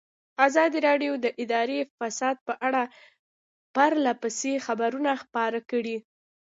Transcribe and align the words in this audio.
ازادي 0.47 0.79
راډیو 0.87 1.11
د 1.23 1.25
اداري 1.43 1.79
فساد 1.97 2.35
په 2.47 2.53
اړه 2.67 2.83
پرله 3.75 4.11
پسې 4.21 4.51
خبرونه 4.65 5.11
خپاره 5.23 5.59
کړي. 5.71 5.97